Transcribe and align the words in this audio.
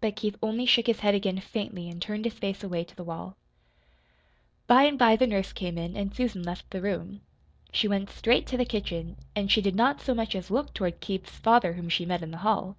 But 0.00 0.16
Keith 0.16 0.36
only 0.42 0.64
shook 0.64 0.86
his 0.86 1.00
head 1.00 1.14
again 1.14 1.38
faintly 1.38 1.90
and 1.90 2.00
turned 2.00 2.24
his 2.24 2.32
face 2.32 2.64
away 2.64 2.82
to 2.82 2.96
the 2.96 3.04
wall. 3.04 3.36
By 4.66 4.84
and 4.84 4.98
by 4.98 5.16
the 5.16 5.26
nurse 5.26 5.52
came 5.52 5.76
in, 5.76 5.98
and 5.98 6.14
Susan 6.16 6.42
left 6.42 6.70
the 6.70 6.80
room. 6.80 7.20
She 7.70 7.86
went 7.86 8.08
straight 8.08 8.46
to 8.46 8.56
the 8.56 8.64
kitchen, 8.64 9.18
and 9.36 9.52
she 9.52 9.60
did 9.60 9.76
not 9.76 10.00
so 10.00 10.14
much 10.14 10.34
as 10.34 10.50
look 10.50 10.72
toward 10.72 11.00
Keith's 11.00 11.36
father 11.36 11.74
whom 11.74 11.90
she 11.90 12.06
met 12.06 12.22
in 12.22 12.30
the 12.30 12.38
hall. 12.38 12.78